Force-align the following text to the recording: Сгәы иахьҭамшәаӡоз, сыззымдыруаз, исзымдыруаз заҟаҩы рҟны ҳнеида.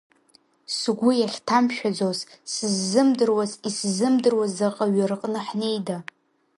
Сгәы 0.77 1.11
иахьҭамшәаӡоз, 1.17 2.19
сыззымдыруаз, 2.53 3.51
исзымдыруаз 3.67 4.51
заҟаҩы 4.57 5.05
рҟны 5.11 5.39
ҳнеида. 5.47 5.97